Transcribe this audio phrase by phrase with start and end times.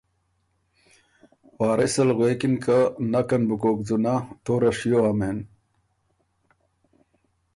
[1.59, 2.77] وارث ال غوېکِن که
[3.11, 5.37] ”نکن بُو کوک ځُونۀ، توره شیو هۀ مېن“